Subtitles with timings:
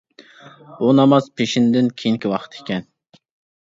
[0.79, 2.93] بۇ ناماز پېشىندىن كېيىنكى ۋاقىت ئىكەن.